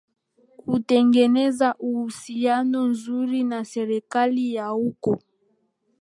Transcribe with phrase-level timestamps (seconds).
[0.65, 5.19] kutengeneza uhusiano nzuri na serikali ya huko